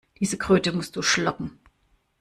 Diese 0.19 0.35
Kröte 0.39 0.73
musst 0.73 0.95
du 0.95 1.03
schlucken. 1.03 1.59